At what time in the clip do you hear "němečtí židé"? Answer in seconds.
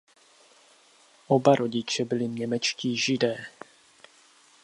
2.27-3.45